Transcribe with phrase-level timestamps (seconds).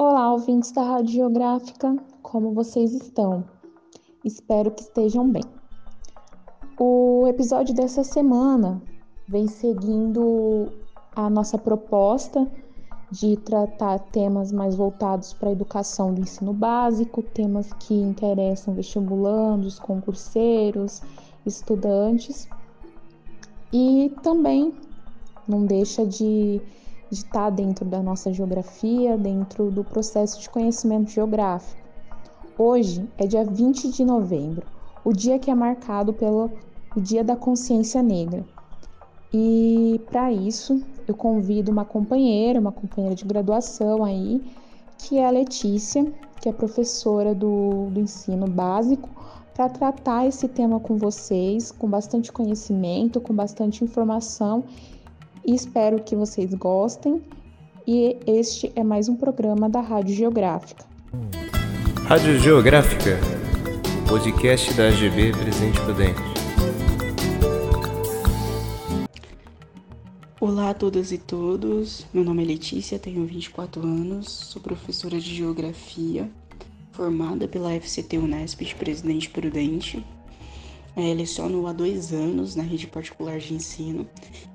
[0.00, 3.42] Olá, ouvintes da Rádio Geográfica, como vocês estão?
[4.24, 5.42] Espero que estejam bem.
[6.78, 8.80] O episódio dessa semana
[9.26, 10.68] vem seguindo
[11.16, 12.48] a nossa proposta
[13.10, 19.80] de tratar temas mais voltados para a educação do ensino básico, temas que interessam vestibulandos,
[19.80, 21.02] concurseiros,
[21.44, 22.48] estudantes.
[23.72, 24.72] E também
[25.48, 26.62] não deixa de
[27.10, 31.80] de estar dentro da nossa geografia, dentro do processo de conhecimento geográfico.
[32.56, 34.66] Hoje é dia 20 de novembro,
[35.04, 36.50] o dia que é marcado pelo
[36.96, 38.44] Dia da Consciência Negra.
[39.32, 44.42] E para isso, eu convido uma companheira, uma companheira de graduação aí,
[44.96, 46.04] que é a Letícia,
[46.40, 49.08] que é professora do, do ensino básico,
[49.54, 54.64] para tratar esse tema com vocês, com bastante conhecimento, com bastante informação
[55.44, 57.22] espero que vocês gostem.
[57.86, 60.84] E este é mais um programa da Rádio Geográfica.
[62.06, 63.18] Rádio Geográfica,
[64.04, 66.38] o podcast da AGB Presidente Prudente.
[70.40, 75.34] Olá a todas e todos, meu nome é Letícia, tenho 24 anos, sou professora de
[75.34, 76.30] Geografia,
[76.92, 80.04] formada pela FCT Unesp de Presidente Prudente,
[80.96, 84.06] é, leciono há dois anos na rede particular de ensino.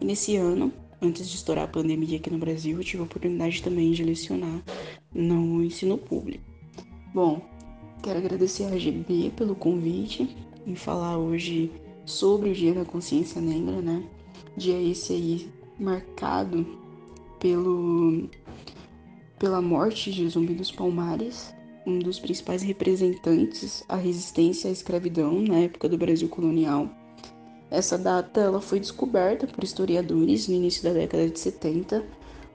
[0.00, 3.62] E nesse ano, antes de estourar a pandemia aqui no Brasil, eu tive a oportunidade
[3.62, 4.62] também de lecionar
[5.12, 6.44] no ensino público.
[7.14, 7.42] Bom,
[8.02, 11.70] quero agradecer a GB pelo convite em falar hoje
[12.04, 14.02] sobre o Dia da Consciência Negra, né?
[14.56, 16.66] Dia esse aí marcado
[17.38, 18.28] pelo
[19.38, 21.54] pela morte de Zumbi dos Palmares,
[21.90, 26.88] um dos principais representantes à resistência à escravidão na época do Brasil colonial.
[27.70, 32.04] Essa data ela foi descoberta por historiadores no início da década de 70,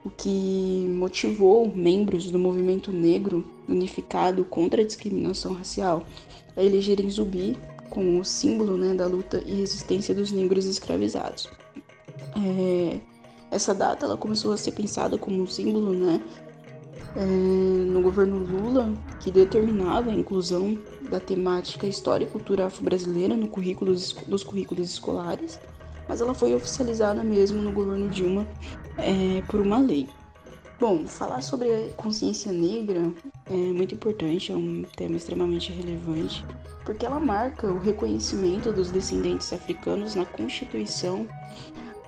[0.04, 6.04] o que motivou membros do movimento negro unificado contra a discriminação racial
[6.56, 7.56] a elegerem Zumbi
[7.90, 11.48] como símbolo né, da luta e resistência dos negros escravizados.
[12.36, 13.00] É,
[13.50, 16.20] essa data ela começou a ser pensada como um símbolo né,
[17.16, 20.78] é, no governo Lula, que determinava a inclusão
[21.10, 23.94] da temática História e Cultura Afro-Brasileira no currículo
[24.26, 25.58] dos currículos escolares,
[26.08, 28.46] mas ela foi oficializada mesmo no governo Dilma
[28.98, 30.08] é, por uma lei.
[30.78, 33.10] Bom, falar sobre a consciência negra
[33.50, 36.44] é muito importante, é um tema extremamente relevante,
[36.84, 41.26] porque ela marca o reconhecimento dos descendentes africanos na Constituição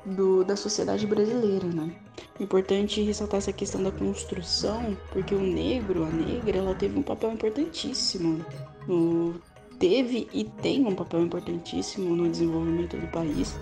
[0.08, 1.94] do, da sociedade brasileira, né?
[2.41, 7.32] Importante ressaltar essa questão da construção, porque o negro, a negra, ela teve um papel
[7.32, 8.44] importantíssimo,
[8.86, 9.41] no,
[9.78, 13.56] teve e tem um papel importantíssimo no desenvolvimento do país.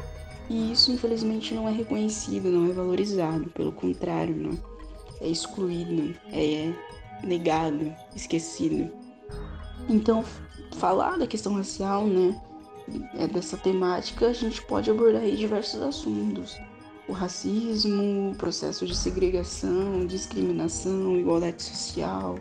[0.48, 4.56] E isso, infelizmente, não é reconhecido, não é valorizado, pelo contrário, né?
[5.20, 6.72] é excluído, é
[7.22, 8.90] negado, esquecido.
[9.88, 10.24] Então,
[10.76, 12.40] falar da questão racial, né,
[13.14, 16.58] é dessa temática, a gente pode abordar diversos assuntos.
[17.08, 22.38] O racismo, o processo de segregação, discriminação, igualdade social,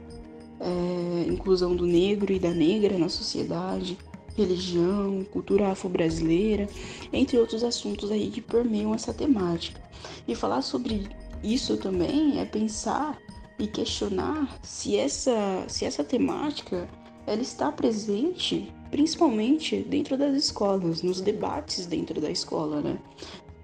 [0.59, 3.97] é, inclusão do negro e da negra na sociedade,
[4.35, 6.67] religião, cultura afro-brasileira,
[7.13, 9.81] entre outros assuntos aí que permeiam essa temática.
[10.27, 11.07] E falar sobre
[11.43, 13.19] isso também é pensar
[13.57, 16.89] e questionar se essa, se essa temática
[17.25, 22.97] ela está presente principalmente dentro das escolas, nos debates dentro da escola, né?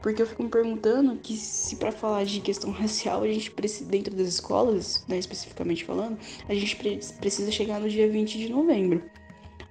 [0.02, 3.90] Porque eu fico me perguntando que se para falar de questão racial, a gente precisa,
[3.90, 6.18] dentro das escolas, né, especificamente falando,
[6.50, 6.76] a gente
[7.20, 9.04] precisa chegar no dia 20 de novembro.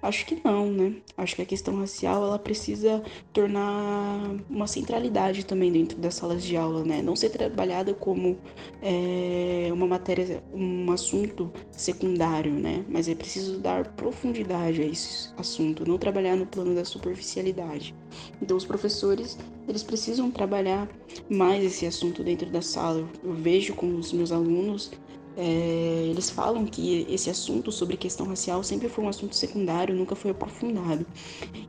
[0.02, 0.94] Acho que não, né?
[1.16, 3.02] Acho que a questão racial ela precisa
[3.32, 4.18] tornar
[4.48, 7.02] uma centralidade também dentro das salas de aula, né?
[7.02, 8.38] Não ser trabalhada como
[8.82, 12.84] é, uma matéria, um assunto secundário, né?
[12.88, 17.94] Mas é preciso dar profundidade a esse assunto, não trabalhar no plano da superficialidade.
[18.40, 20.88] Então os professores eles precisam trabalhar
[21.28, 23.06] mais esse assunto dentro da sala.
[23.22, 24.90] Eu vejo com os meus alunos
[25.36, 30.16] é, eles falam que esse assunto sobre questão racial sempre foi um assunto secundário, nunca
[30.16, 31.06] foi aprofundado.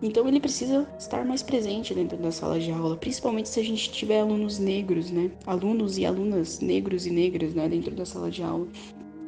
[0.02, 3.92] Então ele precisa estar mais presente dentro da sala de aula, principalmente se a gente
[3.92, 5.32] tiver alunos negros, né?
[5.46, 8.68] Alunos e alunas negros e negras, né, dentro da sala de aula.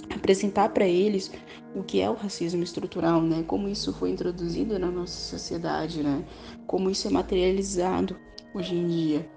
[0.10, 1.32] Apresentar para eles
[1.76, 3.44] o que é o racismo estrutural, né?
[3.48, 6.24] Como isso foi introduzido na nossa sociedade, né?
[6.68, 8.16] Como isso é materializado
[8.54, 9.30] hoje em dia.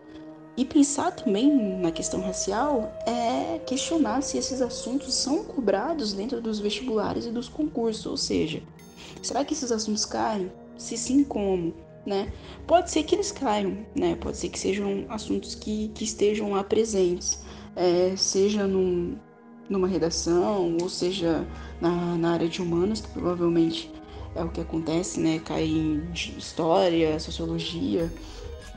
[0.57, 6.59] E pensar também na questão racial é questionar se esses assuntos são cobrados dentro dos
[6.59, 8.63] vestibulares e dos concursos, ou seja,
[9.23, 10.51] será que esses assuntos caem?
[10.79, 11.75] Se sim, como?
[12.07, 12.33] Né?
[12.67, 14.17] Pode ser que eles caiam, né?
[14.17, 17.43] Pode ser que sejam assuntos que, que estejam lá presentes,
[17.75, 19.19] é, seja num,
[19.69, 21.47] numa redação, ou seja,
[21.81, 23.93] na, na área de humanos, que provavelmente
[24.37, 25.41] é o que acontece, né?
[25.41, 28.11] Cai em história, sociologia,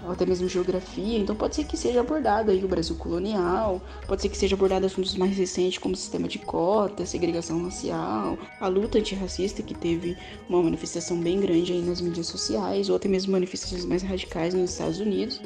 [0.03, 1.17] ou até mesmo geografia.
[1.17, 4.85] Então pode ser que seja abordado aí o Brasil colonial, pode ser que seja abordado
[4.85, 10.61] assuntos mais recentes como sistema de cota, segregação racial, a luta antirracista que teve uma
[10.63, 14.99] manifestação bem grande aí nas mídias sociais, ou até mesmo manifestações mais radicais nos Estados
[14.99, 15.41] Unidos.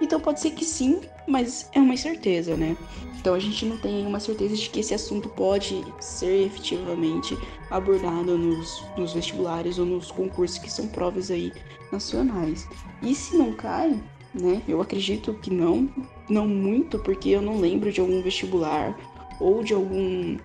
[0.00, 2.76] Então pode ser que sim, mas é uma incerteza, né?
[3.18, 7.36] Então a gente não tem uma certeza de que esse assunto pode ser efetivamente
[7.70, 11.52] abordado nos, nos vestibulares ou nos concursos que são provas aí
[11.90, 12.66] nacionais.
[13.02, 14.00] E se não cai,
[14.32, 14.62] né?
[14.68, 15.88] Eu acredito que não,
[16.28, 18.96] não muito, porque eu não lembro de algum vestibular
[19.40, 20.36] ou de algum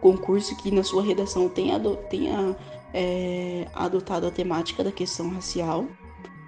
[0.00, 1.78] concurso que na sua redação tenha,
[2.10, 2.56] tenha
[2.92, 5.86] é, adotado a temática da questão racial,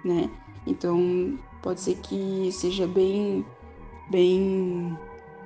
[0.03, 0.29] né?
[0.67, 3.43] Então pode ser que seja bem,
[4.11, 4.95] bem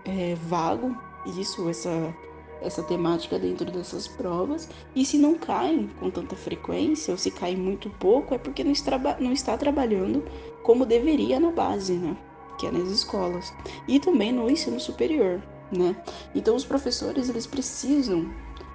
[0.04, 0.94] é, vago
[1.26, 2.14] isso, essa,
[2.62, 4.70] essa temática dentro dessas provas.
[4.94, 8.72] E se não caem com tanta frequência, ou se caem muito pouco, é porque não
[8.74, 10.26] está, não está trabalhando
[10.62, 12.18] como deveria na base, né?
[12.58, 13.54] Que é nas escolas.
[13.88, 15.96] E também no ensino superior, né?
[16.36, 18.30] Então os professores, eles precisam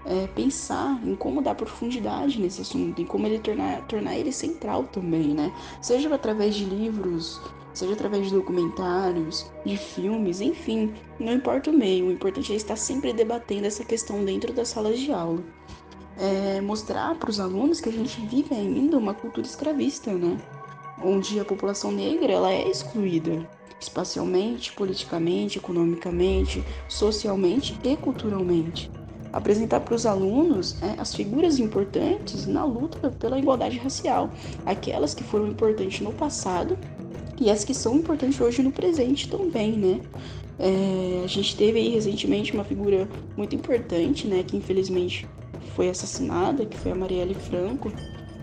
[0.06, 4.84] é, pensar em como dar profundidade nesse assunto, em como ele tornar, tornar ele central
[4.84, 5.52] também, né?
[5.80, 7.40] Seja através de livros,
[7.72, 12.76] seja através de documentários, de filmes, enfim, não importa o meio, o importante é estar
[12.76, 15.42] sempre debatendo essa questão dentro das salas de aula.
[16.18, 20.38] É mostrar para os alunos que a gente vive ainda uma cultura escravista, né?
[21.02, 23.48] Onde a população negra ela é excluída
[23.80, 28.90] espacialmente, politicamente, economicamente, socialmente e culturalmente
[29.34, 34.31] apresentar para os alunos é, as figuras importantes na luta pela igualdade racial,
[34.64, 36.78] aquelas que foram importantes no passado
[37.40, 40.00] e as que são importantes hoje no presente também, né?
[40.56, 45.26] É, a gente teve aí recentemente uma figura muito importante, né, que infelizmente
[45.75, 47.92] foi assassinada, que foi a Marielle Franco.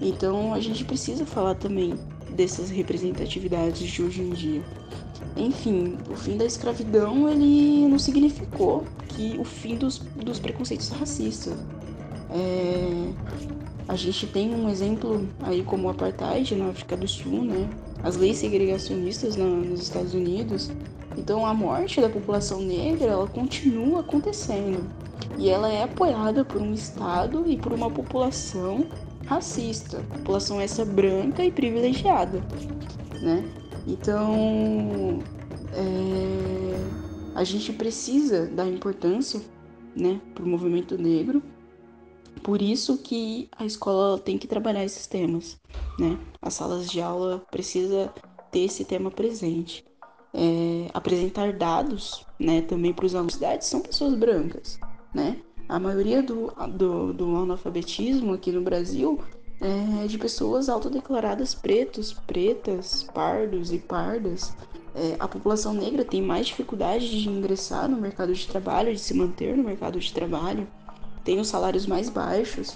[0.01, 1.93] Então a gente precisa falar também
[2.31, 4.61] dessas representatividades de hoje em dia.
[5.35, 11.53] Enfim, o fim da escravidão ele não significou que o fim dos, dos preconceitos racistas.
[12.29, 13.11] É,
[13.87, 17.69] a gente tem um exemplo aí como o apartheid na África do Sul, né?
[18.03, 20.71] As leis segregacionistas na, nos Estados Unidos.
[21.17, 24.89] Então a morte da população negra ela continua acontecendo
[25.37, 28.85] e ela é apoiada por um Estado e por uma população
[29.25, 32.41] racista, população essa branca e privilegiada,
[33.21, 33.43] né?
[33.91, 35.19] Então,
[35.73, 39.41] é, a gente precisa dar importância,
[39.93, 41.43] né, para o movimento negro.
[42.41, 45.59] Por isso que a escola tem que trabalhar esses temas,
[45.99, 46.17] né?
[46.41, 48.11] As salas de aula precisa
[48.49, 49.85] ter esse tema presente.
[50.33, 53.37] É, apresentar dados, né, também para os alunos.
[53.59, 54.79] São pessoas brancas,
[55.13, 55.41] né?
[55.67, 56.47] A maioria do,
[56.77, 59.19] do, do analfabetismo aqui no Brasil
[59.61, 64.53] é, de pessoas autodeclaradas pretos, pretas, pardos e pardas.
[64.95, 69.13] É, a população negra tem mais dificuldade de ingressar no mercado de trabalho, de se
[69.13, 70.67] manter no mercado de trabalho,
[71.23, 72.75] tem os salários mais baixos.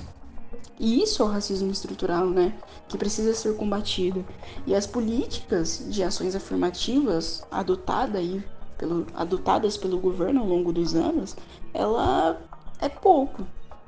[0.79, 2.53] E isso é o racismo estrutural, né?
[2.87, 4.25] Que precisa ser combatido.
[4.67, 8.43] E as políticas de ações afirmativas adotada aí
[8.77, 11.35] pelo, adotadas pelo governo ao longo dos anos,
[11.73, 12.41] ela
[12.79, 13.47] é pouco.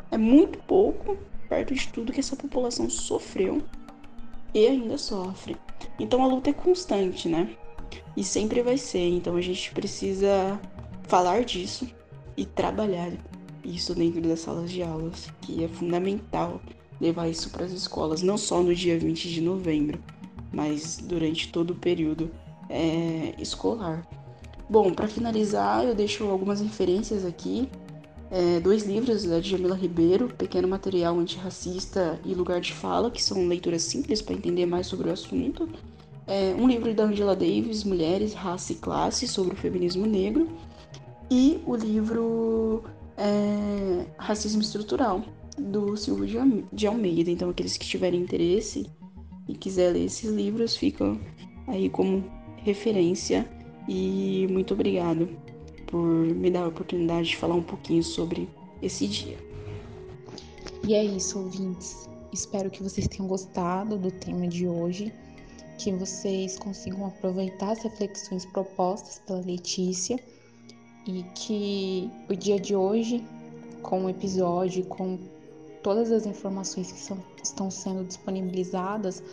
[0.09, 1.17] É muito pouco
[1.47, 3.61] perto de tudo que essa população sofreu
[4.53, 5.57] e ainda sofre.
[5.99, 7.49] Então a luta é constante, né?
[8.15, 9.07] E sempre vai ser.
[9.09, 10.59] Então a gente precisa
[11.03, 11.87] falar disso
[12.35, 13.11] e trabalhar
[13.63, 16.61] isso dentro das salas de aulas, que é fundamental
[16.99, 20.01] levar isso para as escolas, não só no dia 20 de novembro,
[20.51, 22.31] mas durante todo o período
[22.69, 24.07] é, escolar.
[24.69, 27.69] Bom, para finalizar, eu deixo algumas referências aqui
[28.29, 33.47] é, dois livros da Djamila Ribeiro, Pequeno Material Antirracista e Lugar de Fala, que são
[33.47, 35.69] leituras simples para entender mais sobre o assunto.
[36.25, 40.49] É, um livro da Angela Davis, Mulheres, Raça e Classe, sobre o feminismo negro.
[41.31, 42.83] E o livro
[43.17, 45.23] é, Racismo Estrutural,
[45.57, 47.31] do Silvio de Almeida.
[47.31, 48.85] Então, aqueles que tiverem interesse
[49.47, 51.17] e quiser ler esses livros, ficam
[51.65, 52.25] aí como
[52.57, 53.47] referência.
[53.87, 55.29] E muito obrigado
[55.87, 58.47] por me dar a oportunidade de falar um pouquinho sobre
[58.81, 59.37] esse dia.
[60.87, 62.07] E é isso, ouvintes.
[62.31, 65.11] Espero que vocês tenham gostado do tema de hoje,
[65.77, 70.19] que vocês consigam aproveitar as reflexões propostas pela Letícia
[71.05, 73.23] e que o dia de hoje,
[73.81, 75.17] com o episódio, com
[75.81, 79.23] todas as informações que são, estão sendo disponibilizadas,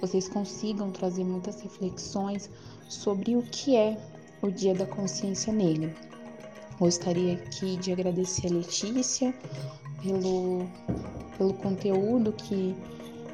[0.00, 2.50] vocês consigam trazer muitas reflexões
[2.88, 3.96] sobre o que é
[4.44, 5.90] o Dia da Consciência Negra.
[6.78, 9.32] Gostaria aqui de agradecer a Letícia
[10.02, 10.66] pelo,
[11.38, 12.74] pelo conteúdo que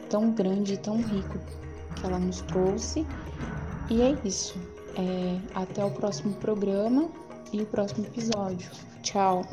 [0.08, 1.38] tão grande e tão rico
[1.96, 3.04] que ela nos trouxe.
[3.90, 4.56] E é isso.
[4.96, 7.08] É, até o próximo programa
[7.52, 8.70] e o próximo episódio.
[9.02, 9.44] Tchau.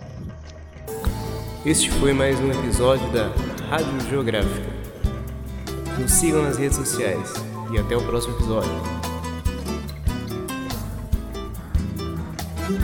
[1.65, 3.29] Este foi mais um episódio da
[3.67, 4.77] Rádio Geográfica.
[5.99, 7.33] Nos sigam nas redes sociais
[7.73, 9.06] e até o próximo episódio.